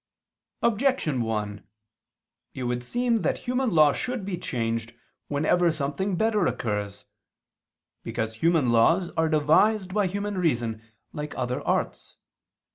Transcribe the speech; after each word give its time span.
Objection 0.63 1.21
1: 1.21 1.63
It 2.55 2.63
would 2.63 2.83
seem 2.83 3.21
that 3.21 3.37
human 3.37 3.69
law 3.69 3.93
should 3.93 4.25
be 4.25 4.35
changed, 4.35 4.95
whenever 5.27 5.71
something 5.71 6.15
better 6.15 6.47
occurs. 6.47 7.05
Because 8.01 8.37
human 8.37 8.71
laws 8.71 9.11
are 9.11 9.29
devised 9.29 9.93
by 9.93 10.07
human 10.07 10.39
reason, 10.39 10.81
like 11.13 11.37
other 11.37 11.61
arts. 11.67 12.17